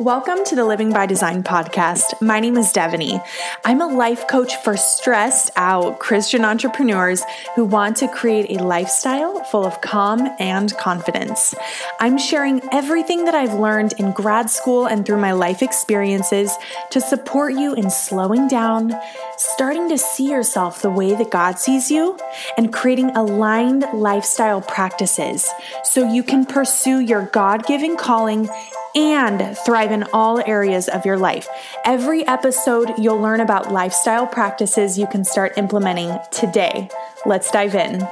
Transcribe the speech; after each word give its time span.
Welcome 0.00 0.44
to 0.46 0.56
the 0.56 0.64
Living 0.64 0.94
by 0.94 1.04
Design 1.04 1.42
podcast. 1.42 2.22
My 2.22 2.40
name 2.40 2.56
is 2.56 2.72
Devoney. 2.72 3.22
I'm 3.66 3.82
a 3.82 3.86
life 3.86 4.26
coach 4.28 4.56
for 4.64 4.74
stressed 4.74 5.50
out 5.56 5.98
Christian 5.98 6.42
entrepreneurs 6.42 7.22
who 7.54 7.66
want 7.66 7.98
to 7.98 8.08
create 8.08 8.50
a 8.50 8.64
lifestyle 8.64 9.44
full 9.44 9.66
of 9.66 9.78
calm 9.82 10.26
and 10.38 10.74
confidence. 10.78 11.54
I'm 12.00 12.16
sharing 12.16 12.62
everything 12.72 13.26
that 13.26 13.34
I've 13.34 13.52
learned 13.52 13.92
in 13.98 14.12
grad 14.12 14.48
school 14.48 14.86
and 14.86 15.04
through 15.04 15.20
my 15.20 15.32
life 15.32 15.60
experiences 15.60 16.50
to 16.92 17.00
support 17.02 17.52
you 17.52 17.74
in 17.74 17.90
slowing 17.90 18.48
down, 18.48 18.98
starting 19.36 19.90
to 19.90 19.98
see 19.98 20.30
yourself 20.30 20.80
the 20.80 20.88
way 20.88 21.14
that 21.14 21.30
God 21.30 21.58
sees 21.58 21.90
you, 21.90 22.18
and 22.56 22.72
creating 22.72 23.14
aligned 23.14 23.84
lifestyle 23.92 24.62
practices 24.62 25.50
so 25.84 26.10
you 26.10 26.22
can 26.22 26.46
pursue 26.46 27.00
your 27.00 27.26
God 27.26 27.66
given 27.66 27.98
calling 27.98 28.48
and 28.94 29.56
thrive 29.58 29.92
in 29.92 30.04
all 30.12 30.40
areas 30.46 30.88
of 30.88 31.04
your 31.06 31.16
life. 31.16 31.48
Every 31.84 32.26
episode, 32.26 32.92
you'll 32.98 33.20
learn 33.20 33.40
about 33.40 33.72
lifestyle 33.72 34.26
practices 34.26 34.98
you 34.98 35.06
can 35.06 35.24
start 35.24 35.56
implementing 35.56 36.18
today. 36.30 36.88
Let's 37.26 37.50
dive 37.50 37.74
in. 37.74 38.06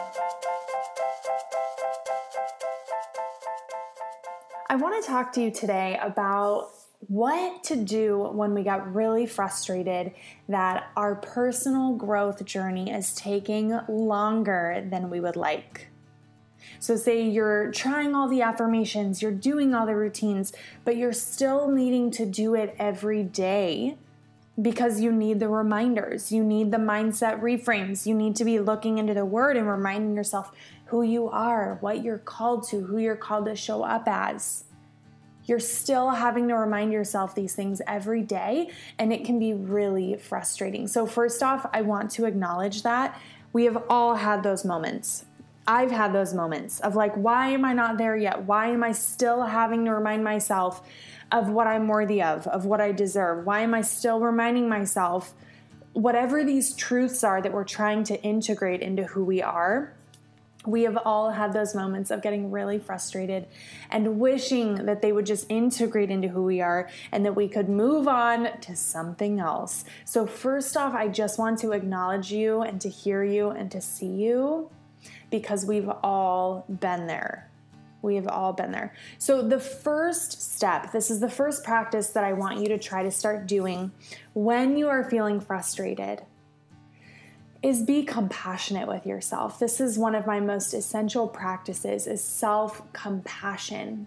I 4.71 4.77
want 4.77 5.03
to 5.03 5.09
talk 5.09 5.33
to 5.33 5.43
you 5.43 5.51
today 5.51 5.99
about 6.01 6.71
what 7.07 7.65
to 7.65 7.77
do 7.77 8.19
when 8.33 8.55
we 8.55 8.63
got 8.63 8.95
really 8.95 9.27
frustrated 9.27 10.13
that 10.49 10.91
our 10.97 11.15
personal 11.15 11.95
growth 11.95 12.45
journey 12.45 12.91
is 12.91 13.15
taking 13.15 13.79
longer 13.89 14.85
than 14.89 15.09
we 15.09 15.21
would 15.21 15.37
like. 15.37 15.88
So, 16.81 16.97
say 16.97 17.23
you're 17.23 17.73
trying 17.73 18.15
all 18.15 18.29
the 18.29 18.43
affirmations, 18.43 19.21
you're 19.21 19.33
doing 19.33 19.75
all 19.75 19.87
the 19.87 19.97
routines, 19.97 20.53
but 20.85 20.97
you're 20.97 21.13
still 21.13 21.69
needing 21.69 22.11
to 22.13 22.27
do 22.27 22.55
it 22.55 22.75
every 22.79 23.23
day 23.23 23.97
because 24.61 25.01
you 25.01 25.13
need 25.13 25.39
the 25.41 25.49
reminders, 25.49 26.33
you 26.33 26.43
need 26.43 26.71
the 26.73 26.79
mindset 26.79 27.41
reframes, 27.41 28.07
you 28.07 28.15
need 28.15 28.35
to 28.37 28.45
be 28.45 28.59
looking 28.59 28.99
into 28.99 29.15
the 29.15 29.25
word 29.25 29.57
and 29.57 29.69
reminding 29.69 30.17
yourself 30.17 30.51
who 30.87 31.03
you 31.03 31.29
are, 31.29 31.79
what 31.81 32.03
you're 32.03 32.19
called 32.19 32.67
to, 32.69 32.81
who 32.81 32.99
you're 32.99 33.17
called 33.17 33.47
to 33.47 33.55
show 33.55 33.83
up 33.83 34.05
as. 34.07 34.65
You're 35.45 35.61
still 35.61 36.11
having 36.11 36.49
to 36.49 36.55
remind 36.55 36.93
yourself 36.93 37.35
these 37.35 37.55
things 37.55 37.81
every 37.87 38.23
day, 38.23 38.71
and 38.99 39.13
it 39.13 39.25
can 39.25 39.39
be 39.39 39.55
really 39.55 40.17
frustrating. 40.17 40.87
So, 40.87 41.07
first 41.07 41.43
off, 41.43 41.67
I 41.73 41.81
want 41.83 42.11
to 42.13 42.27
acknowledge 42.27 42.83
that 42.83 43.19
we 43.53 43.65
have 43.65 43.83
all 43.89 44.17
had 44.17 44.43
those 44.43 44.65
moments 44.65 45.25
I've 45.69 45.91
had 45.91 46.15
those 46.15 46.33
moments 46.33 46.81
of 46.81 46.97
like, 46.97 47.15
why 47.15 47.49
am 47.49 47.63
I 47.63 47.75
not 47.75 47.99
there 47.99 48.17
yet? 48.17 48.45
Why 48.45 48.69
am 48.69 48.83
I 48.83 48.93
still 48.93 49.43
having 49.43 49.85
to 49.85 49.93
remind 49.93 50.25
myself 50.25 50.81
of 51.31 51.51
what 51.51 51.67
I'm 51.67 51.87
worthy 51.87 52.23
of, 52.23 52.47
of 52.47 52.65
what 52.65 52.81
I 52.81 52.91
deserve? 52.91 53.45
Why 53.45 53.61
am 53.61 53.75
I 53.75 53.83
still 53.83 54.19
reminding 54.19 54.71
myself, 54.71 55.35
whatever 55.93 56.43
these 56.43 56.75
truths 56.75 57.23
are 57.23 57.43
that 57.43 57.53
we're 57.53 57.65
trying 57.65 58.03
to 58.05 58.21
integrate 58.23 58.81
into 58.81 59.05
who 59.05 59.23
we 59.23 59.43
are? 59.43 59.93
We 60.65 60.85
have 60.85 60.97
all 61.05 61.33
had 61.33 61.53
those 61.53 61.75
moments 61.75 62.11
of 62.11 62.23
getting 62.23 62.51
really 62.51 62.79
frustrated 62.79 63.47
and 63.91 64.19
wishing 64.19 64.87
that 64.87 65.03
they 65.03 65.13
would 65.13 65.27
just 65.27 65.51
integrate 65.51 66.11
into 66.11 66.29
who 66.29 66.45
we 66.45 66.63
are 66.63 66.89
and 67.13 67.27
that 67.27 67.37
we 67.37 67.47
could 67.47 67.69
move 67.69 68.09
on 68.09 68.59
to 68.63 68.75
something 68.75 69.39
else. 69.39 69.85
So, 70.07 70.27
first 70.27 70.77
off, 70.79 70.95
I 70.95 71.09
just 71.09 71.39
want 71.39 71.59
to 71.61 71.73
acknowledge 71.73 72.33
you 72.33 72.63
and 72.63 72.81
to 72.81 72.89
hear 72.89 73.23
you 73.23 73.51
and 73.51 73.71
to 73.71 73.81
see 73.83 74.07
you 74.07 74.71
because 75.31 75.65
we've 75.65 75.89
all 76.03 76.65
been 76.69 77.07
there. 77.07 77.51
We 78.01 78.15
have 78.15 78.29
all 78.29 78.53
been 78.53 78.71
there. 78.71 78.95
So, 79.19 79.43
the 79.43 79.59
first 79.59 80.55
step, 80.55 80.93
this 80.93 81.11
is 81.11 81.19
the 81.19 81.29
first 81.29 81.65
practice 81.65 82.11
that 82.11 82.23
I 82.23 82.33
want 82.33 82.59
you 82.61 82.69
to 82.69 82.79
try 82.79 83.03
to 83.03 83.11
start 83.11 83.47
doing 83.47 83.91
when 84.35 84.77
you 84.77 84.89
are 84.89 85.03
feeling 85.03 85.41
frustrated, 85.41 86.23
is 87.63 87.83
be 87.83 88.05
compassionate 88.05 88.87
with 88.87 89.05
yourself. 89.05 89.59
This 89.59 89.81
is 89.81 89.99
one 89.99 90.15
of 90.15 90.27
my 90.27 90.39
most 90.39 90.73
essential 90.75 91.27
practices 91.27 92.07
is 92.07 92.23
self-compassion. 92.23 94.07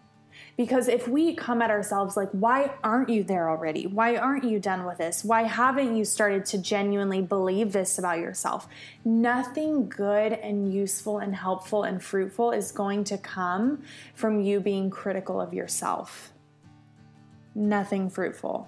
Because 0.62 0.88
if 0.88 1.08
we 1.08 1.34
come 1.34 1.60
at 1.64 1.72
ourselves 1.72 2.16
like, 2.16 2.30
why 2.34 2.70
aren't 2.84 3.10
you 3.10 3.24
there 3.24 3.50
already? 3.50 3.88
Why 3.88 4.16
aren't 4.16 4.44
you 4.44 4.60
done 4.60 4.86
with 4.86 5.00
this? 5.00 5.26
Why 5.26 5.42
haven't 5.42 5.96
you 5.96 6.06
started 6.06 6.46
to 6.46 6.60
genuinely 6.60 7.20
believe 7.20 7.72
this 7.72 7.98
about 7.98 8.20
yourself? 8.20 8.68
Nothing 9.04 9.90
good 9.90 10.34
and 10.34 10.72
useful 10.72 11.18
and 11.18 11.36
helpful 11.36 11.82
and 11.82 12.00
fruitful 12.04 12.52
is 12.52 12.72
going 12.72 13.06
to 13.06 13.18
come 13.18 13.82
from 14.14 14.40
you 14.40 14.60
being 14.60 14.92
critical 14.92 15.42
of 15.42 15.52
yourself. 15.52 16.32
Nothing 17.56 18.08
fruitful. 18.08 18.68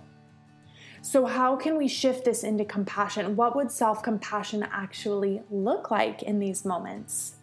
So, 1.04 1.28
how 1.28 1.56
can 1.56 1.78
we 1.78 1.88
shift 1.88 2.26
this 2.26 2.44
into 2.44 2.66
compassion? 2.66 3.36
What 3.36 3.56
would 3.56 3.70
self 3.70 4.02
compassion 4.02 4.68
actually 4.72 5.44
look 5.52 5.92
like 5.92 6.24
in 6.24 6.40
these 6.40 6.66
moments? 6.66 7.36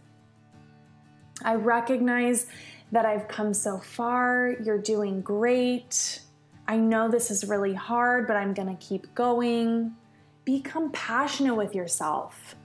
I 1.44 1.54
recognize 1.54 2.46
that 2.92 3.04
I've 3.04 3.28
come 3.28 3.54
so 3.54 3.78
far. 3.78 4.56
You're 4.64 4.78
doing 4.78 5.20
great. 5.20 6.20
I 6.66 6.76
know 6.76 7.08
this 7.08 7.30
is 7.30 7.44
really 7.44 7.74
hard, 7.74 8.26
but 8.26 8.36
I'm 8.36 8.54
going 8.54 8.68
to 8.68 8.86
keep 8.86 9.14
going. 9.14 9.94
Be 10.44 10.60
compassionate 10.60 11.56
with 11.56 11.74
yourself. 11.74 12.56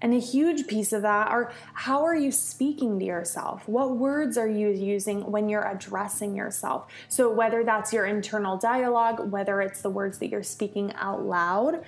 And 0.00 0.14
a 0.14 0.20
huge 0.20 0.68
piece 0.68 0.92
of 0.92 1.02
that 1.02 1.28
are 1.28 1.52
how 1.74 2.04
are 2.04 2.14
you 2.14 2.30
speaking 2.30 2.98
to 3.00 3.04
yourself? 3.04 3.66
What 3.66 3.96
words 3.96 4.38
are 4.38 4.48
you 4.48 4.68
using 4.68 5.28
when 5.30 5.48
you're 5.48 5.66
addressing 5.66 6.36
yourself? 6.36 6.86
So, 7.08 7.32
whether 7.32 7.64
that's 7.64 7.92
your 7.92 8.06
internal 8.06 8.56
dialogue, 8.56 9.30
whether 9.32 9.60
it's 9.60 9.82
the 9.82 9.90
words 9.90 10.18
that 10.18 10.28
you're 10.28 10.44
speaking 10.44 10.92
out 10.94 11.24
loud, 11.24 11.84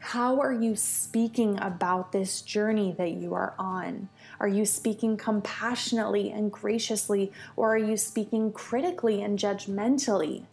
how 0.00 0.38
are 0.40 0.52
you 0.52 0.76
speaking 0.76 1.58
about 1.60 2.12
this 2.12 2.42
journey 2.42 2.94
that 2.98 3.12
you 3.12 3.32
are 3.32 3.54
on? 3.58 4.08
Are 4.40 4.48
you 4.48 4.64
speaking 4.64 5.16
compassionately 5.16 6.30
and 6.30 6.52
graciously, 6.52 7.32
or 7.56 7.74
are 7.74 7.78
you 7.78 7.96
speaking 7.96 8.52
critically 8.52 9.22
and 9.22 9.38
judgmentally? 9.38 10.44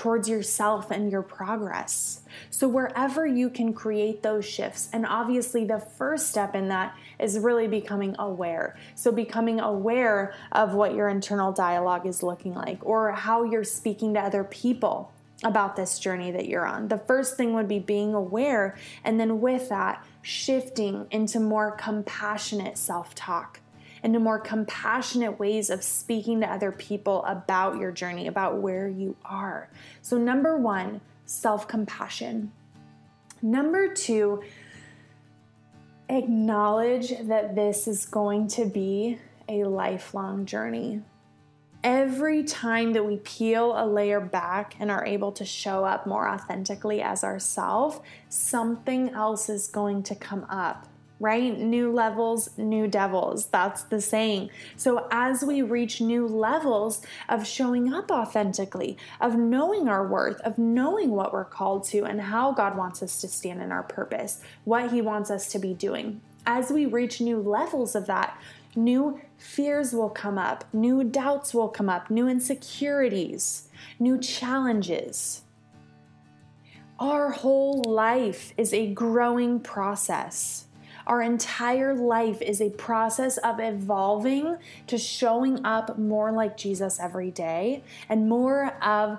towards 0.00 0.30
yourself 0.30 0.90
and 0.90 1.12
your 1.12 1.20
progress. 1.20 2.22
So, 2.48 2.66
wherever 2.66 3.26
you 3.26 3.50
can 3.50 3.74
create 3.74 4.22
those 4.22 4.46
shifts, 4.46 4.88
and 4.94 5.04
obviously, 5.04 5.66
the 5.66 5.78
first 5.78 6.30
step 6.30 6.54
in 6.54 6.68
that 6.68 6.96
is 7.18 7.38
really 7.38 7.68
becoming 7.68 8.16
aware. 8.18 8.78
So, 8.94 9.12
becoming 9.12 9.60
aware 9.60 10.32
of 10.52 10.72
what 10.72 10.94
your 10.94 11.10
internal 11.10 11.52
dialogue 11.52 12.06
is 12.06 12.22
looking 12.22 12.54
like 12.54 12.78
or 12.80 13.12
how 13.12 13.44
you're 13.44 13.62
speaking 13.62 14.14
to 14.14 14.20
other 14.20 14.42
people 14.42 15.12
about 15.42 15.76
this 15.76 15.98
journey 15.98 16.30
that 16.30 16.46
you're 16.46 16.66
on. 16.66 16.88
The 16.88 16.98
first 16.98 17.36
thing 17.36 17.54
would 17.54 17.68
be 17.68 17.78
being 17.78 18.14
aware, 18.14 18.76
and 19.04 19.18
then 19.18 19.40
with 19.40 19.68
that, 19.70 20.04
shifting 20.22 21.06
into 21.10 21.40
more 21.40 21.72
compassionate 21.72 22.76
self 22.76 23.14
talk, 23.14 23.60
into 24.02 24.18
more 24.18 24.38
compassionate 24.38 25.38
ways 25.38 25.70
of 25.70 25.82
speaking 25.82 26.40
to 26.40 26.52
other 26.52 26.72
people 26.72 27.24
about 27.24 27.78
your 27.78 27.90
journey, 27.90 28.26
about 28.26 28.58
where 28.58 28.88
you 28.88 29.16
are. 29.24 29.70
So, 30.02 30.18
number 30.18 30.56
one, 30.56 31.00
self 31.24 31.66
compassion. 31.66 32.52
Number 33.42 33.94
two, 33.94 34.42
acknowledge 36.10 37.14
that 37.22 37.54
this 37.54 37.88
is 37.88 38.04
going 38.04 38.48
to 38.48 38.66
be 38.66 39.18
a 39.48 39.64
lifelong 39.64 40.44
journey 40.44 41.00
every 41.82 42.42
time 42.42 42.92
that 42.92 43.04
we 43.04 43.16
peel 43.18 43.74
a 43.76 43.86
layer 43.86 44.20
back 44.20 44.74
and 44.78 44.90
are 44.90 45.04
able 45.04 45.32
to 45.32 45.44
show 45.44 45.84
up 45.84 46.06
more 46.06 46.28
authentically 46.28 47.00
as 47.00 47.24
ourselves, 47.24 48.00
something 48.28 49.10
else 49.10 49.48
is 49.48 49.66
going 49.66 50.02
to 50.04 50.14
come 50.14 50.44
up. 50.48 50.86
Right? 51.22 51.58
New 51.58 51.92
levels, 51.92 52.56
new 52.56 52.88
devils. 52.88 53.48
That's 53.48 53.82
the 53.82 54.00
saying. 54.00 54.48
So, 54.76 55.06
as 55.10 55.44
we 55.44 55.60
reach 55.60 56.00
new 56.00 56.26
levels 56.26 57.02
of 57.28 57.46
showing 57.46 57.92
up 57.92 58.10
authentically, 58.10 58.96
of 59.20 59.36
knowing 59.36 59.86
our 59.86 60.08
worth, 60.08 60.40
of 60.40 60.56
knowing 60.56 61.10
what 61.10 61.34
we're 61.34 61.44
called 61.44 61.84
to, 61.88 62.04
and 62.04 62.22
how 62.22 62.52
God 62.52 62.74
wants 62.74 63.02
us 63.02 63.20
to 63.20 63.28
stand 63.28 63.60
in 63.60 63.70
our 63.70 63.82
purpose, 63.82 64.40
what 64.64 64.92
He 64.92 65.02
wants 65.02 65.30
us 65.30 65.52
to 65.52 65.58
be 65.58 65.74
doing, 65.74 66.22
as 66.46 66.70
we 66.70 66.86
reach 66.86 67.20
new 67.20 67.38
levels 67.38 67.94
of 67.94 68.06
that, 68.06 68.40
New 68.76 69.20
fears 69.36 69.92
will 69.92 70.10
come 70.10 70.38
up, 70.38 70.64
new 70.72 71.02
doubts 71.02 71.52
will 71.52 71.68
come 71.68 71.88
up, 71.88 72.10
new 72.10 72.28
insecurities, 72.28 73.68
new 73.98 74.18
challenges. 74.18 75.42
Our 76.98 77.30
whole 77.30 77.82
life 77.82 78.52
is 78.56 78.72
a 78.72 78.92
growing 78.92 79.58
process. 79.60 80.66
Our 81.06 81.22
entire 81.22 81.94
life 81.94 82.40
is 82.40 82.60
a 82.60 82.70
process 82.70 83.38
of 83.38 83.58
evolving 83.58 84.58
to 84.86 84.98
showing 84.98 85.64
up 85.64 85.98
more 85.98 86.30
like 86.30 86.56
Jesus 86.56 87.00
every 87.00 87.32
day 87.32 87.82
and 88.08 88.28
more 88.28 88.74
of, 88.82 89.18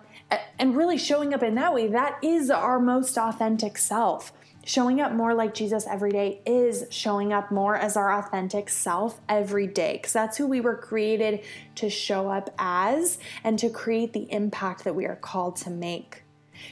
and 0.59 0.77
really 0.77 0.98
showing 0.98 1.33
up 1.33 1.44
in 1.44 1.56
that 1.56 1.74
way. 1.74 1.88
That 1.88 2.24
is 2.24 2.50
our 2.50 2.80
most 2.80 3.18
authentic 3.18 3.77
self. 3.77 4.31
Showing 4.63 5.02
up 5.02 5.12
more 5.12 5.34
like 5.34 5.56
Jesus 5.56 5.88
every 5.88 6.12
day 6.12 6.42
is 6.46 6.86
showing 6.92 7.34
up 7.34 7.52
more 7.52 7.75
as 7.75 7.98
our 7.98 8.13
authentic 8.13 8.69
self 8.69 9.19
every 9.28 9.66
day 9.66 9.94
because 9.94 10.13
that's 10.13 10.38
who 10.38 10.46
we 10.46 10.62
were 10.62 10.75
created 10.75 11.44
to 11.75 11.90
show 11.90 12.30
up 12.30 12.54
as 12.60 13.18
and 13.44 13.58
to 13.58 13.69
create 13.69 14.13
the 14.13 14.31
impact 14.31 14.84
that 14.84 14.94
we 14.94 15.06
are 15.06 15.16
called 15.16 15.56
to 15.58 15.72
make. 15.72 16.24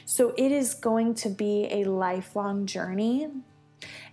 So 0.04 0.32
it 0.38 0.52
is 0.52 0.74
going 0.74 1.14
to 1.16 1.28
be 1.28 1.66
a 1.70 1.84
lifelong 1.84 2.66
journey. 2.66 3.28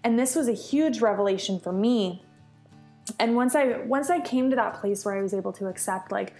And 0.03 0.17
this 0.17 0.35
was 0.35 0.47
a 0.47 0.53
huge 0.53 0.99
revelation 0.99 1.59
for 1.59 1.71
me. 1.71 2.23
And 3.19 3.35
once 3.35 3.55
I 3.55 3.79
once 3.79 4.09
I 4.09 4.19
came 4.19 4.49
to 4.49 4.55
that 4.55 4.75
place 4.75 5.05
where 5.05 5.15
I 5.15 5.21
was 5.21 5.33
able 5.33 5.53
to 5.53 5.67
accept 5.67 6.11
like 6.11 6.33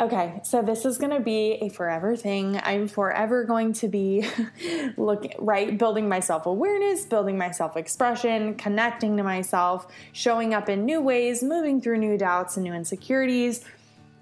okay, 0.00 0.40
so 0.42 0.62
this 0.62 0.84
is 0.84 0.98
going 0.98 1.12
to 1.12 1.20
be 1.20 1.52
a 1.60 1.68
forever 1.68 2.16
thing. 2.16 2.60
I'm 2.62 2.88
forever 2.88 3.44
going 3.44 3.72
to 3.74 3.88
be 3.88 4.26
looking 4.96 5.32
right 5.38 5.76
building 5.78 6.08
my 6.08 6.20
self-awareness, 6.20 7.06
building 7.06 7.38
my 7.38 7.50
self-expression, 7.50 8.54
connecting 8.56 9.16
to 9.16 9.22
myself, 9.22 9.86
showing 10.12 10.54
up 10.54 10.68
in 10.68 10.84
new 10.84 11.00
ways, 11.00 11.42
moving 11.42 11.80
through 11.80 11.98
new 11.98 12.18
doubts 12.18 12.56
and 12.56 12.64
new 12.64 12.74
insecurities, 12.74 13.64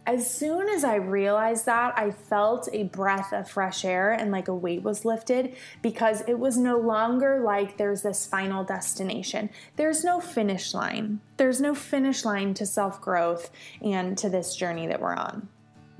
as 0.06 0.28
soon 0.28 0.68
as 0.68 0.82
I 0.82 0.96
realized 0.96 1.66
that, 1.66 1.96
I 1.96 2.10
felt 2.10 2.68
a 2.72 2.84
breath 2.84 3.32
of 3.32 3.48
fresh 3.48 3.84
air 3.84 4.12
and 4.12 4.32
like 4.32 4.48
a 4.48 4.54
weight 4.54 4.82
was 4.82 5.04
lifted 5.04 5.54
because 5.80 6.22
it 6.26 6.38
was 6.38 6.56
no 6.56 6.78
longer 6.78 7.40
like 7.40 7.76
there's 7.76 8.02
this 8.02 8.26
final 8.26 8.64
destination. 8.64 9.50
There's 9.76 10.02
no 10.02 10.20
finish 10.20 10.74
line. 10.74 11.20
There's 11.36 11.60
no 11.60 11.74
finish 11.74 12.24
line 12.24 12.54
to 12.54 12.66
self 12.66 13.00
growth 13.00 13.50
and 13.80 14.18
to 14.18 14.28
this 14.28 14.56
journey 14.56 14.88
that 14.88 15.00
we're 15.00 15.14
on. 15.14 15.48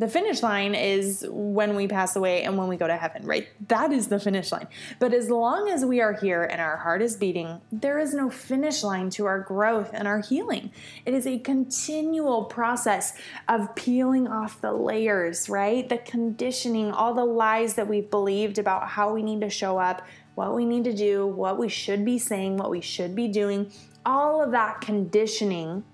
The 0.03 0.09
finish 0.09 0.43
line 0.43 0.75
is 0.75 1.25
when 1.31 1.77
we 1.77 1.87
pass 1.87 2.17
away 2.17 2.43
and 2.43 2.59
when 2.59 2.67
we 2.67 2.77
go 2.77 2.89
to 2.89 2.97
heaven, 2.97 3.25
right? 3.25 3.47
That 3.69 3.93
is 3.93 4.09
the 4.09 4.19
finish 4.19 4.51
line. 4.51 4.67
But 4.99 5.15
as 5.15 5.31
long 5.31 5.71
as 5.71 5.85
we 5.85 6.01
are 6.01 6.13
here 6.13 6.43
and 6.43 6.61
our 6.61 6.77
heart 6.77 7.03
is 7.03 7.15
beating, 7.15 7.61
there 7.71 8.01
is 8.01 8.13
no 8.13 8.29
finish 8.29 8.83
line 8.83 9.11
to 9.11 9.27
our 9.27 9.39
growth 9.39 9.91
and 9.93 10.09
our 10.09 10.19
healing. 10.19 10.73
It 11.07 11.15
is 11.15 11.25
a 11.25 11.39
continual 11.39 12.47
process 12.47 13.13
of 13.49 13.77
peeling 13.77 14.27
off 14.27 14.61
the 14.61 14.73
layers, 14.73 15.49
right? 15.49 15.89
The 15.89 15.99
conditioning, 15.99 16.91
all 16.91 17.15
the 17.15 17.25
lies 17.25 17.75
that 17.75 17.87
we've 17.87 18.11
believed 18.11 18.59
about 18.59 18.89
how 18.89 19.15
we 19.15 19.23
need 19.23 19.41
to 19.43 19.51
show 19.51 19.79
up, 19.79 20.05
what 20.35 20.53
we 20.53 20.65
need 20.65 20.83
to 20.83 20.93
do, 20.93 21.29
what 21.29 21.61
we 21.61 21.69
should 21.69 22.05
be 22.05 22.19
saying, 22.19 22.57
what 22.57 22.71
we 22.71 22.81
should 22.81 23.15
be 23.15 23.29
doing. 23.29 23.71
All 24.05 24.43
of 24.43 24.51
that 24.51 24.81
conditioning 24.81 25.85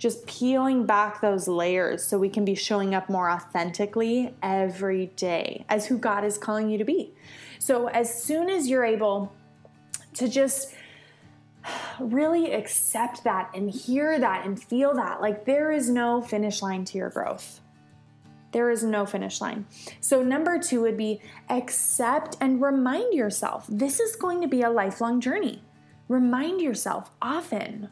just 0.00 0.26
peeling 0.26 0.86
back 0.86 1.20
those 1.20 1.46
layers 1.46 2.02
so 2.02 2.18
we 2.18 2.30
can 2.30 2.42
be 2.42 2.54
showing 2.54 2.94
up 2.94 3.10
more 3.10 3.30
authentically 3.30 4.34
every 4.42 5.06
day 5.08 5.62
as 5.68 5.86
who 5.86 5.98
God 5.98 6.24
is 6.24 6.38
calling 6.38 6.70
you 6.70 6.78
to 6.78 6.84
be. 6.84 7.12
So, 7.58 7.86
as 7.88 8.22
soon 8.22 8.48
as 8.48 8.66
you're 8.66 8.84
able 8.84 9.30
to 10.14 10.26
just 10.26 10.74
really 12.00 12.52
accept 12.52 13.24
that 13.24 13.50
and 13.54 13.70
hear 13.70 14.18
that 14.18 14.46
and 14.46 14.60
feel 14.60 14.94
that, 14.94 15.20
like 15.20 15.44
there 15.44 15.70
is 15.70 15.90
no 15.90 16.22
finish 16.22 16.62
line 16.62 16.86
to 16.86 16.96
your 16.96 17.10
growth. 17.10 17.60
There 18.52 18.70
is 18.70 18.82
no 18.82 19.04
finish 19.04 19.42
line. 19.42 19.66
So, 20.00 20.22
number 20.22 20.58
two 20.58 20.80
would 20.80 20.96
be 20.96 21.20
accept 21.50 22.38
and 22.40 22.62
remind 22.62 23.12
yourself 23.12 23.66
this 23.68 24.00
is 24.00 24.16
going 24.16 24.40
to 24.40 24.48
be 24.48 24.62
a 24.62 24.70
lifelong 24.70 25.20
journey. 25.20 25.62
Remind 26.08 26.62
yourself 26.62 27.10
often 27.20 27.90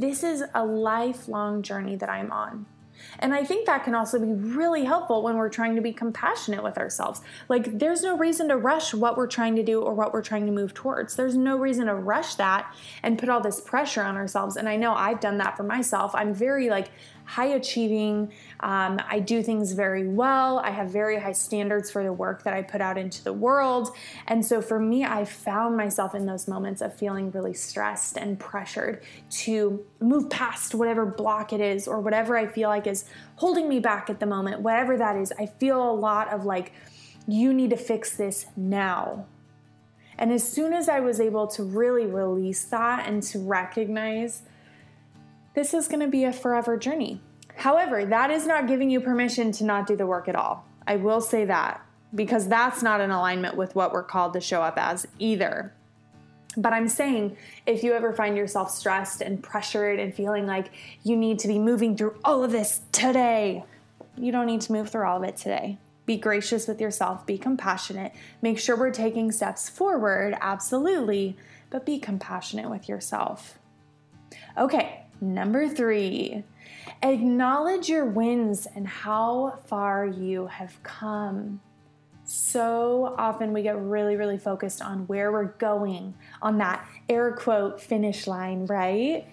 this 0.00 0.22
is 0.22 0.42
a 0.54 0.64
lifelong 0.64 1.62
journey 1.62 1.96
that 1.96 2.08
I'm 2.08 2.32
on. 2.32 2.66
And 3.18 3.34
I 3.34 3.44
think 3.44 3.66
that 3.66 3.84
can 3.84 3.94
also 3.94 4.18
be 4.18 4.32
really 4.32 4.84
helpful 4.84 5.22
when 5.22 5.36
we're 5.36 5.48
trying 5.48 5.74
to 5.76 5.82
be 5.82 5.92
compassionate 5.92 6.62
with 6.62 6.78
ourselves. 6.78 7.20
Like, 7.48 7.78
there's 7.78 8.02
no 8.02 8.16
reason 8.16 8.48
to 8.48 8.56
rush 8.56 8.94
what 8.94 9.16
we're 9.16 9.26
trying 9.26 9.56
to 9.56 9.62
do 9.62 9.80
or 9.80 9.94
what 9.94 10.12
we're 10.12 10.22
trying 10.22 10.46
to 10.46 10.52
move 10.52 10.74
towards. 10.74 11.16
There's 11.16 11.36
no 11.36 11.56
reason 11.56 11.86
to 11.86 11.94
rush 11.94 12.34
that 12.36 12.74
and 13.02 13.18
put 13.18 13.28
all 13.28 13.40
this 13.40 13.60
pressure 13.60 14.02
on 14.02 14.16
ourselves. 14.16 14.56
And 14.56 14.68
I 14.68 14.76
know 14.76 14.94
I've 14.94 15.20
done 15.20 15.38
that 15.38 15.56
for 15.56 15.62
myself. 15.62 16.14
I'm 16.14 16.34
very 16.34 16.68
like 16.68 16.90
high 17.30 17.46
achieving. 17.46 18.32
Um, 18.58 19.00
I 19.08 19.20
do 19.20 19.40
things 19.40 19.70
very 19.70 20.08
well. 20.08 20.58
I 20.58 20.70
have 20.70 20.90
very 20.90 21.20
high 21.20 21.32
standards 21.32 21.88
for 21.88 22.02
the 22.02 22.12
work 22.12 22.42
that 22.42 22.54
I 22.54 22.62
put 22.62 22.80
out 22.80 22.98
into 22.98 23.22
the 23.22 23.32
world. 23.32 23.94
And 24.26 24.44
so 24.44 24.60
for 24.60 24.80
me, 24.80 25.04
I 25.04 25.24
found 25.24 25.76
myself 25.76 26.12
in 26.16 26.26
those 26.26 26.48
moments 26.48 26.82
of 26.82 26.92
feeling 26.92 27.30
really 27.30 27.54
stressed 27.54 28.16
and 28.16 28.36
pressured 28.36 29.04
to 29.42 29.86
move 30.00 30.28
past 30.28 30.74
whatever 30.74 31.06
block 31.06 31.52
it 31.52 31.60
is 31.60 31.86
or 31.86 32.00
whatever 32.00 32.36
I 32.36 32.48
feel 32.48 32.68
like 32.68 32.88
is 32.88 33.04
holding 33.36 33.68
me 33.68 33.78
back 33.78 34.10
at 34.10 34.18
the 34.18 34.26
moment, 34.26 34.62
whatever 34.62 34.98
that 34.98 35.14
is. 35.14 35.32
I 35.38 35.46
feel 35.46 35.88
a 35.88 35.94
lot 35.94 36.32
of 36.32 36.44
like, 36.44 36.72
you 37.28 37.54
need 37.54 37.70
to 37.70 37.76
fix 37.76 38.16
this 38.16 38.46
now. 38.56 39.26
And 40.18 40.32
as 40.32 40.46
soon 40.46 40.72
as 40.72 40.88
I 40.88 40.98
was 40.98 41.20
able 41.20 41.46
to 41.46 41.62
really 41.62 42.06
release 42.06 42.64
that 42.64 43.06
and 43.06 43.22
to 43.22 43.38
recognize 43.38 44.42
this 45.54 45.74
is 45.74 45.88
going 45.88 46.00
to 46.00 46.08
be 46.08 46.24
a 46.24 46.32
forever 46.32 46.76
journey. 46.76 47.20
However, 47.56 48.04
that 48.04 48.30
is 48.30 48.46
not 48.46 48.68
giving 48.68 48.90
you 48.90 49.00
permission 49.00 49.52
to 49.52 49.64
not 49.64 49.86
do 49.86 49.96
the 49.96 50.06
work 50.06 50.28
at 50.28 50.36
all. 50.36 50.64
I 50.86 50.96
will 50.96 51.20
say 51.20 51.44
that 51.44 51.84
because 52.14 52.48
that's 52.48 52.82
not 52.82 53.00
in 53.00 53.10
alignment 53.10 53.56
with 53.56 53.74
what 53.74 53.92
we're 53.92 54.02
called 54.02 54.32
to 54.32 54.40
show 54.40 54.62
up 54.62 54.78
as 54.78 55.06
either. 55.18 55.72
But 56.56 56.72
I'm 56.72 56.88
saying 56.88 57.36
if 57.66 57.84
you 57.84 57.92
ever 57.92 58.12
find 58.12 58.36
yourself 58.36 58.70
stressed 58.70 59.20
and 59.20 59.42
pressured 59.42 60.00
and 60.00 60.14
feeling 60.14 60.46
like 60.46 60.72
you 61.04 61.16
need 61.16 61.38
to 61.40 61.48
be 61.48 61.58
moving 61.58 61.96
through 61.96 62.16
all 62.24 62.42
of 62.42 62.50
this 62.50 62.80
today, 62.90 63.64
you 64.16 64.32
don't 64.32 64.46
need 64.46 64.60
to 64.62 64.72
move 64.72 64.90
through 64.90 65.06
all 65.06 65.18
of 65.18 65.22
it 65.22 65.36
today. 65.36 65.78
Be 66.06 66.16
gracious 66.16 66.66
with 66.66 66.80
yourself, 66.80 67.24
be 67.24 67.38
compassionate, 67.38 68.12
make 68.42 68.58
sure 68.58 68.76
we're 68.76 68.90
taking 68.90 69.30
steps 69.30 69.68
forward, 69.68 70.36
absolutely, 70.40 71.36
but 71.70 71.86
be 71.86 72.00
compassionate 72.00 72.68
with 72.68 72.88
yourself. 72.88 73.60
Okay, 74.58 74.99
Number 75.20 75.68
three, 75.68 76.44
acknowledge 77.02 77.88
your 77.88 78.06
wins 78.06 78.66
and 78.74 78.86
how 78.86 79.58
far 79.66 80.06
you 80.06 80.46
have 80.46 80.82
come. 80.82 81.60
So 82.24 83.14
often 83.18 83.52
we 83.52 83.62
get 83.62 83.76
really, 83.76 84.16
really 84.16 84.38
focused 84.38 84.80
on 84.80 85.06
where 85.08 85.32
we're 85.32 85.52
going 85.58 86.14
on 86.40 86.58
that 86.58 86.86
air 87.08 87.32
quote 87.32 87.80
finish 87.80 88.26
line, 88.26 88.66
right? 88.66 89.26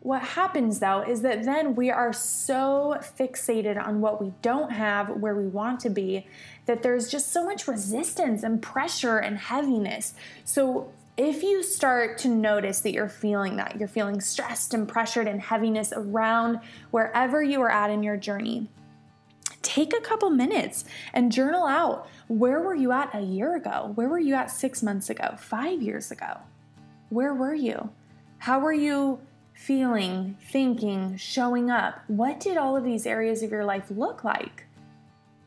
What 0.00 0.22
happens 0.22 0.80
though 0.80 1.02
is 1.02 1.22
that 1.22 1.44
then 1.44 1.76
we 1.76 1.90
are 1.90 2.12
so 2.12 2.98
fixated 3.18 3.80
on 3.80 4.00
what 4.00 4.20
we 4.20 4.32
don't 4.42 4.72
have, 4.72 5.10
where 5.10 5.36
we 5.36 5.46
want 5.46 5.80
to 5.80 5.90
be, 5.90 6.26
that 6.66 6.82
there's 6.82 7.08
just 7.08 7.30
so 7.30 7.44
much 7.44 7.68
resistance 7.68 8.42
and 8.42 8.60
pressure 8.60 9.18
and 9.18 9.38
heaviness. 9.38 10.14
So 10.44 10.90
if 11.22 11.44
you 11.44 11.62
start 11.62 12.18
to 12.18 12.28
notice 12.28 12.80
that 12.80 12.92
you're 12.92 13.08
feeling 13.08 13.54
that, 13.54 13.78
you're 13.78 13.86
feeling 13.86 14.20
stressed 14.20 14.74
and 14.74 14.88
pressured 14.88 15.28
and 15.28 15.40
heaviness 15.40 15.92
around 15.94 16.58
wherever 16.90 17.40
you 17.40 17.60
are 17.62 17.70
at 17.70 17.90
in 17.90 18.02
your 18.02 18.16
journey, 18.16 18.68
take 19.62 19.96
a 19.96 20.00
couple 20.00 20.30
minutes 20.30 20.84
and 21.14 21.30
journal 21.30 21.64
out 21.64 22.08
where 22.26 22.60
were 22.60 22.74
you 22.74 22.90
at 22.90 23.14
a 23.14 23.20
year 23.20 23.54
ago? 23.54 23.92
Where 23.94 24.08
were 24.08 24.18
you 24.18 24.34
at 24.34 24.50
six 24.50 24.82
months 24.82 25.10
ago? 25.10 25.36
Five 25.38 25.80
years 25.80 26.10
ago? 26.10 26.38
Where 27.10 27.32
were 27.32 27.54
you? 27.54 27.90
How 28.38 28.58
were 28.58 28.72
you 28.72 29.20
feeling, 29.52 30.36
thinking, 30.50 31.16
showing 31.16 31.70
up? 31.70 32.02
What 32.08 32.40
did 32.40 32.56
all 32.56 32.76
of 32.76 32.82
these 32.82 33.06
areas 33.06 33.44
of 33.44 33.52
your 33.52 33.64
life 33.64 33.86
look 33.90 34.24
like? 34.24 34.66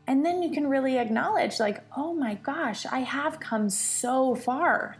And 0.06 0.24
then 0.24 0.42
you 0.42 0.50
can 0.52 0.68
really 0.68 0.96
acknowledge, 0.96 1.60
like, 1.60 1.84
oh 1.94 2.14
my 2.14 2.36
gosh, 2.36 2.86
I 2.86 3.00
have 3.00 3.40
come 3.40 3.68
so 3.68 4.34
far. 4.34 4.96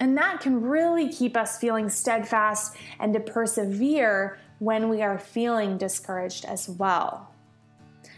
And 0.00 0.16
that 0.18 0.40
can 0.40 0.62
really 0.62 1.10
keep 1.10 1.36
us 1.36 1.58
feeling 1.58 1.88
steadfast 1.88 2.76
and 2.98 3.14
to 3.14 3.20
persevere 3.20 4.38
when 4.58 4.88
we 4.88 5.02
are 5.02 5.18
feeling 5.18 5.78
discouraged 5.78 6.44
as 6.44 6.68
well. 6.68 7.32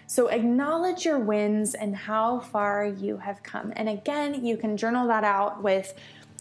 So 0.06 0.28
acknowledge 0.28 1.04
your 1.04 1.18
wins 1.18 1.74
and 1.74 1.94
how 1.94 2.40
far 2.40 2.86
you 2.86 3.18
have 3.18 3.42
come. 3.42 3.72
And 3.76 3.88
again, 3.88 4.44
you 4.44 4.56
can 4.56 4.76
journal 4.76 5.06
that 5.08 5.22
out 5.22 5.62
with 5.62 5.92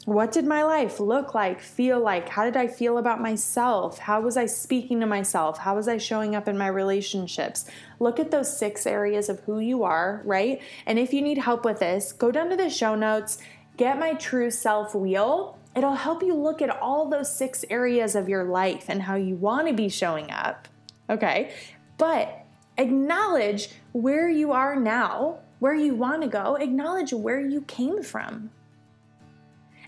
what 0.05 0.31
did 0.31 0.45
my 0.45 0.63
life 0.63 1.01
look 1.01 1.35
like, 1.35 1.59
feel 1.59 1.99
like? 1.99 2.29
How 2.29 2.45
did 2.45 2.55
I 2.55 2.67
feel 2.67 2.97
about 2.97 3.19
myself? 3.19 3.99
How 3.99 4.21
was 4.21 4.37
I 4.37 4.45
speaking 4.45 5.01
to 5.01 5.05
myself? 5.05 5.57
How 5.57 5.75
was 5.75 5.89
I 5.89 5.97
showing 5.97 6.33
up 6.33 6.47
in 6.47 6.57
my 6.57 6.67
relationships? 6.67 7.65
Look 7.99 8.17
at 8.17 8.31
those 8.31 8.57
six 8.57 8.87
areas 8.87 9.27
of 9.27 9.41
who 9.41 9.59
you 9.59 9.83
are, 9.83 10.21
right? 10.23 10.61
And 10.85 10.97
if 10.97 11.11
you 11.11 11.21
need 11.21 11.39
help 11.39 11.65
with 11.65 11.79
this, 11.79 12.13
go 12.13 12.31
down 12.31 12.49
to 12.51 12.55
the 12.55 12.69
show 12.69 12.95
notes 12.95 13.37
Get 13.77 13.99
My 13.99 14.15
True 14.15 14.49
Self 14.49 14.95
Wheel. 14.95 15.57
It'll 15.75 15.93
help 15.93 16.23
you 16.23 16.33
look 16.33 16.63
at 16.63 16.81
all 16.81 17.07
those 17.07 17.33
six 17.33 17.63
areas 17.69 18.15
of 18.15 18.27
your 18.27 18.43
life 18.43 18.85
and 18.87 19.03
how 19.03 19.15
you 19.15 19.35
want 19.35 19.67
to 19.67 19.73
be 19.73 19.87
showing 19.87 20.31
up. 20.31 20.67
Okay, 21.09 21.53
but 21.99 22.43
acknowledge 22.79 23.69
where 23.91 24.29
you 24.29 24.51
are 24.51 24.75
now, 24.75 25.39
where 25.59 25.75
you 25.75 25.93
want 25.93 26.23
to 26.23 26.27
go, 26.27 26.55
acknowledge 26.55 27.13
where 27.13 27.39
you 27.39 27.61
came 27.61 28.01
from. 28.01 28.49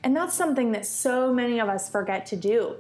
And 0.04 0.16
that's 0.16 0.36
something 0.36 0.72
that 0.74 0.86
so 0.86 1.34
many 1.34 1.60
of 1.60 1.68
us 1.68 1.90
forget 1.90 2.28
to 2.28 2.36
do 2.36 2.76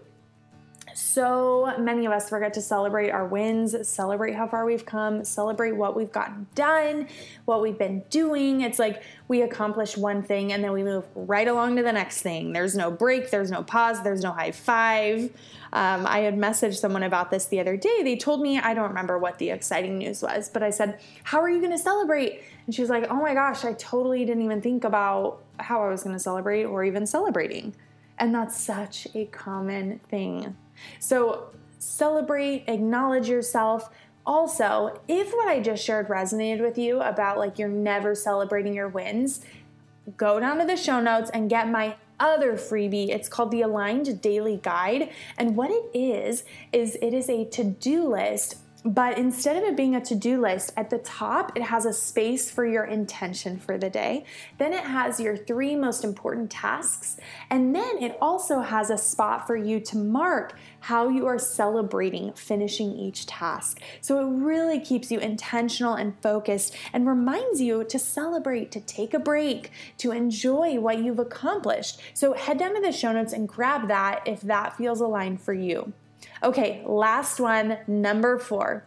so 0.99 1.73
many 1.79 2.05
of 2.05 2.11
us 2.11 2.29
forget 2.29 2.53
to 2.53 2.61
celebrate 2.61 3.09
our 3.09 3.25
wins, 3.25 3.87
celebrate 3.87 4.35
how 4.35 4.47
far 4.47 4.65
we've 4.65 4.85
come, 4.85 5.23
celebrate 5.23 5.71
what 5.71 5.95
we've 5.95 6.11
gotten 6.11 6.45
done, 6.55 7.07
what 7.45 7.61
we've 7.61 7.77
been 7.77 8.03
doing. 8.09 8.61
It's 8.61 8.79
like 8.79 9.01
we 9.29 9.41
accomplish 9.41 9.95
one 9.95 10.21
thing 10.21 10.51
and 10.51 10.61
then 10.63 10.73
we 10.73 10.83
move 10.83 11.05
right 11.15 11.47
along 11.47 11.77
to 11.77 11.83
the 11.83 11.93
next 11.93 12.21
thing. 12.21 12.51
There's 12.51 12.75
no 12.75 12.91
break, 12.91 13.31
there's 13.31 13.49
no 13.49 13.63
pause, 13.63 14.03
there's 14.03 14.21
no 14.21 14.33
high 14.33 14.51
five. 14.51 15.31
Um, 15.71 16.05
I 16.05 16.19
had 16.19 16.35
messaged 16.35 16.77
someone 16.77 17.03
about 17.03 17.31
this 17.31 17.45
the 17.45 17.59
other 17.59 17.77
day. 17.77 18.03
They 18.03 18.17
told 18.17 18.41
me, 18.41 18.59
I 18.59 18.73
don't 18.73 18.89
remember 18.89 19.17
what 19.17 19.37
the 19.37 19.51
exciting 19.51 19.99
news 19.99 20.21
was, 20.21 20.49
but 20.49 20.63
I 20.63 20.69
said, 20.69 20.99
How 21.23 21.39
are 21.39 21.49
you 21.49 21.59
going 21.59 21.71
to 21.71 21.77
celebrate? 21.77 22.43
And 22.65 22.75
she 22.75 22.81
was 22.81 22.89
like, 22.89 23.07
Oh 23.09 23.21
my 23.21 23.33
gosh, 23.33 23.63
I 23.63 23.73
totally 23.73 24.25
didn't 24.25 24.43
even 24.43 24.61
think 24.61 24.83
about 24.83 25.43
how 25.59 25.81
I 25.81 25.89
was 25.89 26.03
going 26.03 26.15
to 26.15 26.19
celebrate 26.19 26.65
or 26.65 26.83
even 26.83 27.07
celebrating. 27.07 27.73
And 28.17 28.35
that's 28.35 28.59
such 28.59 29.07
a 29.15 29.25
common 29.27 29.99
thing 30.09 30.57
so 30.99 31.51
celebrate, 31.79 32.65
acknowledge 32.67 33.29
yourself. 33.29 33.89
Also, 34.25 34.99
if 35.07 35.31
what 35.31 35.47
I 35.47 35.59
just 35.59 35.83
shared 35.83 36.07
resonated 36.07 36.61
with 36.61 36.77
you 36.77 37.01
about 37.01 37.37
like 37.37 37.57
you're 37.57 37.67
never 37.67 38.13
celebrating 38.13 38.73
your 38.73 38.87
wins, 38.87 39.41
go 40.17 40.39
down 40.39 40.57
to 40.59 40.65
the 40.65 40.77
show 40.77 40.99
notes 40.99 41.31
and 41.33 41.49
get 41.49 41.69
my 41.69 41.95
other 42.19 42.53
freebie. 42.53 43.09
It's 43.09 43.29
called 43.29 43.51
the 43.51 43.61
Aligned 43.61 44.21
Daily 44.21 44.59
Guide. 44.61 45.09
And 45.37 45.55
what 45.55 45.71
it 45.71 45.89
is, 45.93 46.43
is 46.71 46.97
it 47.01 47.13
is 47.13 47.29
a 47.29 47.45
to 47.45 47.63
do 47.63 48.07
list 48.07 48.57
but 48.85 49.17
instead 49.17 49.57
of 49.57 49.63
it 49.63 49.75
being 49.75 49.95
a 49.95 50.01
to 50.01 50.15
do 50.15 50.39
list, 50.39 50.71
at 50.77 50.89
the 50.89 50.99
top 50.99 51.51
it 51.55 51.63
has 51.63 51.85
a 51.85 51.91
space 51.91 52.49
for 52.49 52.65
your 52.65 52.85
intention 52.85 53.59
for 53.59 53.77
the 53.77 53.89
day. 53.89 54.23
Then 54.57 54.73
it 54.73 54.85
has 54.85 55.19
your 55.19 55.35
three 55.35 55.75
most 55.75 56.03
important 56.03 56.49
tasks. 56.49 57.17
And 57.49 57.75
then 57.75 58.01
it 58.01 58.17
also 58.21 58.61
has 58.61 58.89
a 58.89 58.97
spot 58.97 59.45
for 59.45 59.55
you 59.55 59.79
to 59.81 59.97
mark 59.97 60.57
how 60.81 61.09
you 61.09 61.25
are 61.25 61.37
celebrating 61.37 62.31
finishing 62.33 62.91
each 62.93 63.25
task. 63.25 63.81
So 64.01 64.19
it 64.19 64.31
really 64.31 64.79
keeps 64.79 65.11
you 65.11 65.19
intentional 65.19 65.95
and 65.95 66.17
focused 66.21 66.75
and 66.93 67.05
reminds 67.05 67.59
you 67.59 67.83
to 67.83 67.99
celebrate, 67.99 68.71
to 68.71 68.79
take 68.79 69.13
a 69.13 69.19
break, 69.19 69.71
to 69.97 70.11
enjoy 70.11 70.79
what 70.79 70.99
you've 70.99 71.19
accomplished. 71.19 71.99
So 72.13 72.33
head 72.33 72.57
down 72.57 72.75
to 72.75 72.81
the 72.81 72.91
show 72.91 73.11
notes 73.11 73.33
and 73.33 73.47
grab 73.47 73.89
that 73.89 74.21
if 74.25 74.41
that 74.41 74.77
feels 74.77 75.01
aligned 75.01 75.41
for 75.41 75.53
you. 75.53 75.91
Okay, 76.41 76.83
last 76.85 77.39
one, 77.39 77.77
number 77.87 78.39
four. 78.39 78.85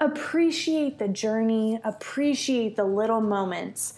Appreciate 0.00 0.98
the 0.98 1.08
journey, 1.08 1.78
appreciate 1.84 2.74
the 2.74 2.84
little 2.84 3.20
moments. 3.20 3.94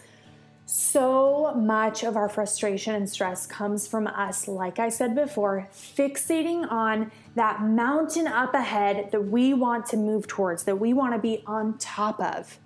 So 0.67 1.55
much 1.55 2.03
of 2.03 2.17
our 2.17 2.29
frustration 2.29 2.95
and 2.95 3.09
stress 3.09 3.47
comes 3.47 3.87
from 3.87 4.07
us, 4.07 4.49
like 4.49 4.79
I 4.79 4.89
said 4.89 5.15
before, 5.15 5.69
fixating 5.73 6.71
on 6.71 7.11
that 7.35 7.63
mountain 7.63 8.27
up 8.27 8.55
ahead 8.55 9.11
that 9.13 9.29
we 9.29 9.55
want 9.55 9.87
to 9.87 9.97
move 9.97 10.27
towards, 10.27 10.65
that 10.65 10.77
we 10.77 10.93
want 10.93 11.15
to 11.15 11.19
be 11.19 11.43
on 11.47 11.79
top 11.79 12.21
of 12.21 12.59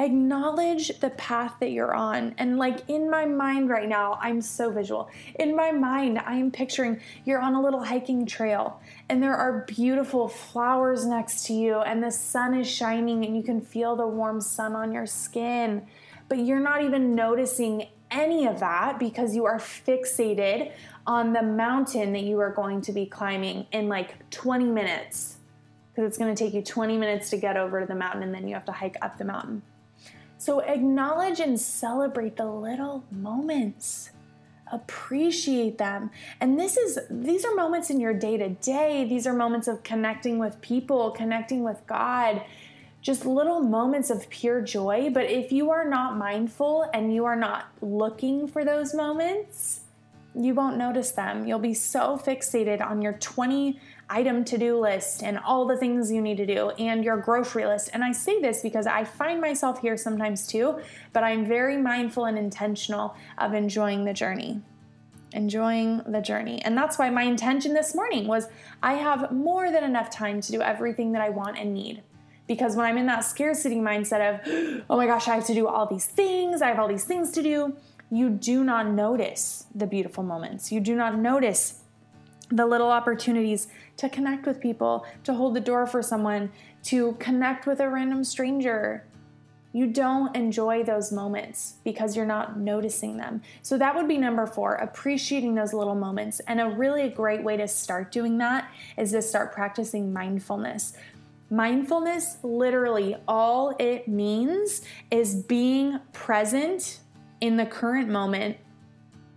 acknowledge 0.00 0.98
the 1.00 1.10
path 1.10 1.54
that 1.60 1.72
you're 1.72 1.94
on. 1.94 2.34
And 2.38 2.58
like 2.58 2.88
in 2.88 3.10
my 3.10 3.26
mind 3.26 3.68
right 3.68 3.88
now, 3.88 4.18
I'm 4.20 4.40
so 4.40 4.70
visual. 4.70 5.10
In 5.38 5.54
my 5.54 5.70
mind, 5.70 6.18
I 6.18 6.36
am 6.36 6.50
picturing 6.50 7.00
you're 7.24 7.40
on 7.40 7.54
a 7.54 7.62
little 7.62 7.84
hiking 7.84 8.24
trail 8.24 8.80
and 9.08 9.22
there 9.22 9.36
are 9.36 9.64
beautiful 9.66 10.26
flowers 10.26 11.04
next 11.04 11.44
to 11.46 11.52
you 11.52 11.80
and 11.80 12.02
the 12.02 12.10
sun 12.10 12.58
is 12.58 12.68
shining 12.68 13.24
and 13.24 13.36
you 13.36 13.42
can 13.42 13.60
feel 13.60 13.94
the 13.94 14.06
warm 14.06 14.40
sun 14.40 14.74
on 14.74 14.90
your 14.90 15.06
skin. 15.06 15.86
But 16.28 16.38
you're 16.38 16.60
not 16.60 16.82
even 16.82 17.14
noticing 17.14 17.88
any 18.10 18.46
of 18.46 18.60
that 18.60 18.98
because 18.98 19.34
you 19.34 19.44
are 19.44 19.58
fixated 19.58 20.72
on 21.06 21.32
the 21.32 21.42
mountain 21.42 22.12
that 22.12 22.22
you 22.22 22.40
are 22.40 22.52
going 22.52 22.80
to 22.82 22.92
be 22.92 23.04
climbing 23.04 23.66
in 23.72 23.88
like 23.88 24.30
20 24.30 24.64
minutes. 24.64 25.36
Because 25.92 26.08
it's 26.08 26.18
going 26.18 26.34
to 26.34 26.44
take 26.44 26.54
you 26.54 26.62
20 26.62 26.96
minutes 26.96 27.30
to 27.30 27.36
get 27.36 27.56
over 27.56 27.80
to 27.80 27.86
the 27.86 27.94
mountain 27.94 28.22
and 28.22 28.34
then 28.34 28.48
you 28.48 28.54
have 28.54 28.64
to 28.64 28.72
hike 28.72 28.96
up 29.02 29.18
the 29.18 29.24
mountain. 29.24 29.62
So 30.40 30.60
acknowledge 30.60 31.38
and 31.38 31.60
celebrate 31.60 32.38
the 32.38 32.46
little 32.46 33.04
moments. 33.10 34.10
Appreciate 34.72 35.76
them. 35.76 36.10
And 36.40 36.58
this 36.58 36.78
is 36.78 36.98
these 37.10 37.44
are 37.44 37.54
moments 37.54 37.90
in 37.90 38.00
your 38.00 38.14
day 38.14 38.38
to 38.38 38.48
day. 38.48 39.04
These 39.04 39.26
are 39.26 39.34
moments 39.34 39.68
of 39.68 39.82
connecting 39.82 40.38
with 40.38 40.58
people, 40.62 41.10
connecting 41.10 41.62
with 41.62 41.86
God. 41.86 42.42
Just 43.02 43.26
little 43.26 43.60
moments 43.60 44.08
of 44.08 44.30
pure 44.30 44.62
joy, 44.62 45.10
but 45.12 45.24
if 45.24 45.52
you 45.52 45.70
are 45.72 45.86
not 45.86 46.16
mindful 46.16 46.88
and 46.94 47.14
you 47.14 47.26
are 47.26 47.36
not 47.36 47.66
looking 47.82 48.48
for 48.48 48.64
those 48.64 48.94
moments, 48.94 49.80
you 50.34 50.54
won't 50.54 50.78
notice 50.78 51.10
them. 51.10 51.44
You'll 51.44 51.58
be 51.58 51.74
so 51.74 52.16
fixated 52.16 52.80
on 52.80 53.02
your 53.02 53.12
20 53.12 53.78
item 54.10 54.44
to 54.44 54.58
do 54.58 54.78
list 54.78 55.22
and 55.22 55.38
all 55.38 55.66
the 55.66 55.76
things 55.76 56.10
you 56.10 56.20
need 56.20 56.36
to 56.36 56.46
do 56.46 56.70
and 56.70 57.04
your 57.04 57.16
grocery 57.16 57.64
list. 57.64 57.90
And 57.92 58.04
I 58.04 58.12
say 58.12 58.40
this 58.40 58.60
because 58.60 58.86
I 58.86 59.04
find 59.04 59.40
myself 59.40 59.80
here 59.80 59.96
sometimes 59.96 60.46
too, 60.46 60.80
but 61.12 61.22
I'm 61.22 61.46
very 61.46 61.76
mindful 61.76 62.26
and 62.26 62.36
intentional 62.36 63.14
of 63.38 63.54
enjoying 63.54 64.04
the 64.04 64.12
journey. 64.12 64.60
Enjoying 65.32 66.02
the 66.06 66.20
journey. 66.20 66.60
And 66.62 66.76
that's 66.76 66.98
why 66.98 67.08
my 67.08 67.22
intention 67.22 67.72
this 67.72 67.94
morning 67.94 68.26
was 68.26 68.48
I 68.82 68.94
have 68.94 69.30
more 69.30 69.70
than 69.70 69.84
enough 69.84 70.10
time 70.10 70.40
to 70.40 70.52
do 70.52 70.60
everything 70.60 71.12
that 71.12 71.22
I 71.22 71.30
want 71.30 71.56
and 71.56 71.72
need. 71.72 72.02
Because 72.48 72.74
when 72.74 72.84
I'm 72.84 72.98
in 72.98 73.06
that 73.06 73.24
scarcity 73.24 73.76
mindset 73.76 74.34
of, 74.34 74.82
oh 74.90 74.96
my 74.96 75.06
gosh, 75.06 75.28
I 75.28 75.36
have 75.36 75.46
to 75.46 75.54
do 75.54 75.68
all 75.68 75.86
these 75.86 76.06
things, 76.06 76.62
I 76.62 76.68
have 76.68 76.80
all 76.80 76.88
these 76.88 77.04
things 77.04 77.30
to 77.32 77.42
do, 77.42 77.76
you 78.10 78.28
do 78.28 78.64
not 78.64 78.88
notice 78.88 79.66
the 79.72 79.86
beautiful 79.86 80.24
moments. 80.24 80.72
You 80.72 80.80
do 80.80 80.96
not 80.96 81.16
notice 81.16 81.80
the 82.50 82.66
little 82.66 82.90
opportunities 82.90 83.68
to 83.96 84.08
connect 84.08 84.46
with 84.46 84.60
people, 84.60 85.06
to 85.24 85.34
hold 85.34 85.54
the 85.54 85.60
door 85.60 85.86
for 85.86 86.02
someone, 86.02 86.50
to 86.84 87.12
connect 87.14 87.66
with 87.66 87.80
a 87.80 87.88
random 87.88 88.24
stranger. 88.24 89.04
You 89.72 89.86
don't 89.86 90.34
enjoy 90.34 90.82
those 90.82 91.12
moments 91.12 91.74
because 91.84 92.16
you're 92.16 92.26
not 92.26 92.58
noticing 92.58 93.18
them. 93.18 93.40
So, 93.62 93.78
that 93.78 93.94
would 93.94 94.08
be 94.08 94.18
number 94.18 94.46
four 94.46 94.74
appreciating 94.74 95.54
those 95.54 95.72
little 95.72 95.94
moments. 95.94 96.40
And 96.48 96.60
a 96.60 96.68
really 96.68 97.08
great 97.08 97.44
way 97.44 97.56
to 97.56 97.68
start 97.68 98.10
doing 98.10 98.38
that 98.38 98.68
is 98.98 99.12
to 99.12 99.22
start 99.22 99.52
practicing 99.52 100.12
mindfulness. 100.12 100.94
Mindfulness, 101.50 102.38
literally, 102.42 103.16
all 103.28 103.76
it 103.78 104.08
means 104.08 104.82
is 105.10 105.36
being 105.36 106.00
present 106.12 107.00
in 107.40 107.56
the 107.56 107.66
current 107.66 108.08
moment 108.08 108.56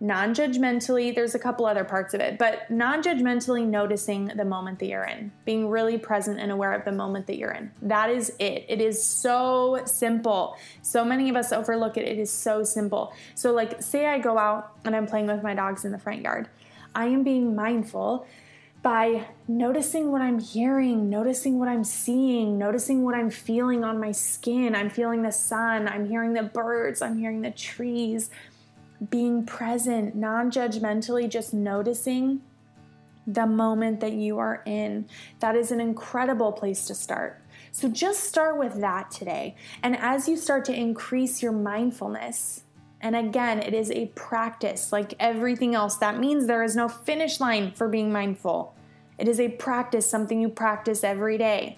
non 0.04 0.36
judgmentally, 0.36 1.16
there's 1.16 1.34
a 1.34 1.40
couple 1.40 1.66
other 1.66 1.86
parts 1.86 2.14
of 2.14 2.20
it, 2.20 2.38
but 2.38 2.70
non 2.70 3.02
judgmentally 3.02 3.66
noticing 3.66 4.26
the 4.26 4.44
moment 4.44 4.78
that 4.80 4.88
you're 4.88 5.06
in, 5.06 5.32
being 5.46 5.70
really 5.70 5.98
present 5.98 6.42
and 6.42 6.52
aware 6.52 6.74
of 6.74 6.84
the 6.84 6.92
moment 6.92 7.26
that 7.28 7.38
you're 7.38 7.54
in. 7.54 7.72
That 7.82 8.10
is 8.10 8.34
it. 8.38 8.66
It 8.68 8.82
is 8.82 9.02
so 9.02 9.82
simple. 9.86 10.58
So 10.82 11.06
many 11.06 11.30
of 11.30 11.38
us 11.38 11.54
overlook 11.54 11.96
it. 11.96 12.06
It 12.06 12.20
is 12.20 12.30
so 12.30 12.66
simple. 12.66 13.14
So, 13.34 13.54
like, 13.54 13.82
say 13.82 14.06
I 14.06 14.20
go 14.20 14.38
out 14.38 14.74
and 14.84 14.94
I'm 14.94 15.08
playing 15.08 15.28
with 15.28 15.42
my 15.42 15.56
dogs 15.56 15.86
in 15.86 15.94
the 15.94 16.00
front 16.00 16.22
yard, 16.22 16.50
I 16.94 17.06
am 17.06 17.24
being 17.24 17.56
mindful 17.56 18.28
by 18.82 19.26
noticing 19.48 20.12
what 20.12 20.22
I'm 20.22 20.40
hearing, 20.40 21.10
noticing 21.10 21.58
what 21.58 21.70
I'm 21.70 21.86
seeing, 21.86 22.58
noticing 22.58 23.04
what 23.04 23.16
I'm 23.16 23.30
feeling 23.30 23.86
on 23.86 23.98
my 24.02 24.12
skin. 24.12 24.76
I'm 24.76 24.90
feeling 24.90 25.22
the 25.22 25.32
sun, 25.32 25.88
I'm 25.88 26.10
hearing 26.10 26.34
the 26.34 26.44
birds, 26.44 27.02
I'm 27.02 27.18
hearing 27.18 27.42
the 27.42 27.52
trees 27.52 28.30
being 29.10 29.46
present, 29.46 30.16
non 30.16 30.52
judgmentally, 30.52 31.30
just 31.30 31.54
noticing 31.54 32.42
the 33.26 33.46
moment 33.48 34.00
that 34.02 34.14
you 34.14 34.38
are 34.38 34.62
in. 34.66 35.06
That 35.40 35.56
is 35.56 35.72
an 35.72 35.80
incredible 35.80 36.52
place 36.52 36.86
to 36.86 36.96
start. 36.96 37.42
So 37.72 37.88
just 37.88 38.26
start 38.26 38.58
with 38.58 38.82
that 38.82 39.12
today. 39.12 39.56
And 39.82 39.98
as 39.98 40.28
you 40.28 40.38
start 40.38 40.66
to 40.66 40.76
increase 40.76 41.42
your 41.42 41.52
mindfulness, 41.52 42.64
and 43.02 43.16
again, 43.16 43.60
it 43.60 43.74
is 43.74 43.92
a 43.92 44.08
practice 44.16 44.92
like 44.92 45.14
everything 45.20 45.76
else. 45.76 45.98
That 45.98 46.20
means 46.20 46.46
there 46.46 46.64
is 46.64 46.76
no 46.76 46.88
finish 46.88 47.40
line 47.40 47.72
for 47.72 47.90
being 47.90 48.12
mindful. 48.12 48.76
It 49.18 49.28
is 49.28 49.40
a 49.40 49.50
practice, 49.50 50.10
something 50.10 50.40
you 50.40 50.50
practice 50.50 51.04
every 51.04 51.38
day. 51.38 51.78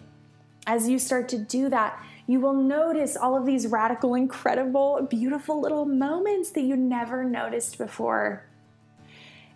As 0.68 0.88
you 0.88 1.00
start 1.00 1.30
to 1.30 1.38
do 1.38 1.70
that, 1.70 2.02
you 2.28 2.40
will 2.40 2.54
notice 2.54 3.16
all 3.16 3.38
of 3.38 3.46
these 3.46 3.68
radical, 3.68 4.16
incredible, 4.16 5.06
beautiful 5.10 5.62
little 5.62 5.86
moments 5.86 6.52
that 6.52 6.62
you 6.62 6.76
never 6.76 7.24
noticed 7.24 7.78
before. 7.78 8.46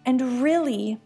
And 0.05 0.41
really, 0.43 0.99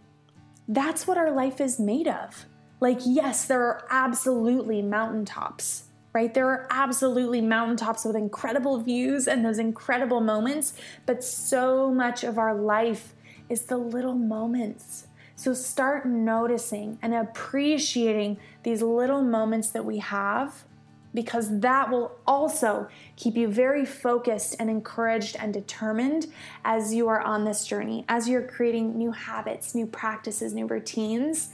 that's 0.67 1.08
what 1.08 1.17
our 1.17 1.32
life 1.32 1.62
is 1.62 1.79
made 1.79 2.08
of. 2.08 2.46
Like, 2.79 3.00
yes, 3.05 3.46
there 3.46 3.62
are 3.62 3.88
absolutely 3.89 4.82
mountaintops, 4.82 5.86
right? 6.12 6.34
There 6.34 6.50
are 6.50 6.67
absolutely 6.70 7.39
mountaintops 7.39 8.03
with 8.03 8.15
incredible 8.15 8.79
views 8.82 9.27
and 9.27 9.46
those 9.46 9.58
incredible 9.60 10.20
moments, 10.20 10.74
but 11.05 11.24
so 11.24 11.93
much 11.93 12.25
of 12.25 12.38
our 12.38 12.53
life 12.53 13.13
is 13.48 13.63
the 13.63 13.77
little 13.77 14.15
moments. 14.15 15.08
So 15.36 15.53
start 15.53 16.05
noticing 16.05 17.00
and 17.01 17.13
appreciating 17.13 18.38
these 18.63 18.82
little 18.82 19.22
moments 19.22 19.70
that 19.70 19.86
we 19.86 20.00
have 20.00 20.65
because 21.13 21.60
that 21.60 21.89
will 21.89 22.17
also 22.25 22.88
keep 23.15 23.36
you 23.36 23.48
very 23.48 23.86
focused 23.86 24.55
and 24.60 24.70
encouraged 24.70 25.36
and 25.39 25.53
determined 25.53 26.27
as 26.65 26.93
you 26.93 27.08
are 27.08 27.22
on 27.22 27.46
this 27.46 27.65
journey, 27.65 28.05
as 28.10 28.27
you're 28.27 28.41
creating 28.48 28.98
new 28.98 29.12
habits, 29.12 29.75
new 29.75 29.86
practices, 29.86 30.53
new 30.53 30.65
routines. 30.65 31.50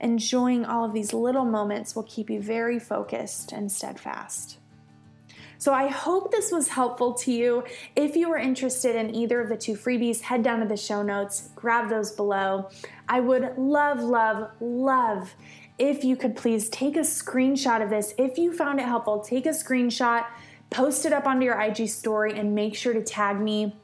Enjoying 0.00 0.64
all 0.64 0.84
of 0.84 0.92
these 0.92 1.14
little 1.14 1.44
moments 1.44 1.94
will 1.94 2.02
keep 2.02 2.28
you 2.28 2.40
very 2.40 2.78
focused 2.78 3.52
and 3.52 3.70
steadfast. 3.70 4.58
So 5.56 5.72
I 5.72 5.86
hope 5.86 6.30
this 6.30 6.52
was 6.52 6.68
helpful 6.68 7.14
to 7.14 7.32
you. 7.32 7.64
If 7.96 8.16
you 8.16 8.30
are 8.32 8.36
interested 8.36 8.96
in 8.96 9.14
either 9.14 9.40
of 9.40 9.48
the 9.48 9.56
two 9.56 9.76
freebies, 9.76 10.20
head 10.20 10.42
down 10.42 10.60
to 10.60 10.66
the 10.66 10.76
show 10.76 11.02
notes, 11.02 11.48
grab 11.54 11.88
those 11.88 12.12
below. 12.12 12.68
I 13.08 13.20
would 13.20 13.56
love, 13.56 14.00
love, 14.00 14.50
love 14.60 15.34
if 15.78 16.04
you 16.04 16.16
could 16.16 16.36
please 16.36 16.68
take 16.68 16.96
a 16.96 17.00
screenshot 17.00 17.82
of 17.82 17.90
this. 17.90 18.14
If 18.18 18.38
you 18.38 18.52
found 18.52 18.80
it 18.80 18.86
helpful, 18.86 19.20
take 19.20 19.46
a 19.46 19.50
screenshot, 19.50 20.26
post 20.70 21.04
it 21.04 21.12
up 21.12 21.26
onto 21.26 21.44
your 21.44 21.60
IG 21.60 21.88
story, 21.88 22.38
and 22.38 22.54
make 22.54 22.74
sure 22.74 22.92
to 22.92 23.02
tag 23.02 23.40
me. 23.40 23.74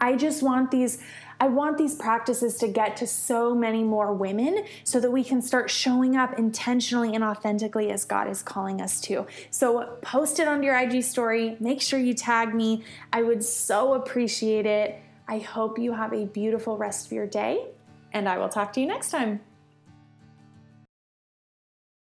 I 0.00 0.16
just 0.16 0.42
want 0.42 0.70
these 0.70 0.98
I 1.40 1.48
want 1.48 1.78
these 1.78 1.94
practices 1.94 2.56
to 2.58 2.68
get 2.68 2.96
to 2.98 3.06
so 3.06 3.54
many 3.54 3.82
more 3.82 4.14
women 4.14 4.64
so 4.84 5.00
that 5.00 5.10
we 5.10 5.24
can 5.24 5.42
start 5.42 5.68
showing 5.68 6.16
up 6.16 6.38
intentionally 6.38 7.14
and 7.14 7.24
authentically 7.24 7.90
as 7.90 8.04
God 8.04 8.30
is 8.30 8.42
calling 8.42 8.80
us 8.80 9.00
to. 9.02 9.26
So 9.50 9.98
post 10.00 10.38
it 10.38 10.48
on 10.48 10.62
your 10.62 10.76
IG 10.78 11.02
story, 11.02 11.56
make 11.60 11.82
sure 11.82 11.98
you 11.98 12.14
tag 12.14 12.54
me. 12.54 12.84
I 13.12 13.22
would 13.22 13.44
so 13.44 13.94
appreciate 13.94 14.64
it. 14.64 15.00
I 15.26 15.38
hope 15.38 15.78
you 15.78 15.92
have 15.92 16.12
a 16.12 16.24
beautiful 16.26 16.76
rest 16.76 17.06
of 17.06 17.12
your 17.12 17.26
day, 17.26 17.66
and 18.12 18.28
I 18.28 18.38
will 18.38 18.48
talk 18.48 18.72
to 18.74 18.80
you 18.80 18.86
next 18.86 19.10
time. 19.10 19.40